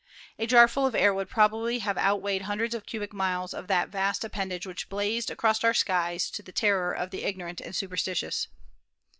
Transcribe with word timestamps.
A 0.39 0.47
jarful 0.47 0.87
of 0.87 0.95
air 0.95 1.13
would 1.13 1.29
probably 1.29 1.77
have 1.77 1.95
outweighed 1.95 2.41
hundreds 2.41 2.73
of 2.73 2.87
cubic 2.87 3.13
miles 3.13 3.53
of 3.53 3.67
that 3.67 3.89
vast 3.89 4.23
appendage 4.23 4.65
which 4.65 4.89
blazed 4.89 5.29
across 5.29 5.63
our 5.63 5.75
skies 5.75 6.31
to 6.31 6.41
the 6.41 6.51
terror 6.51 6.91
of 6.91 7.11
the 7.11 7.21
ignorant 7.23 7.61
and 7.61 7.75
superstitious. 7.75 8.47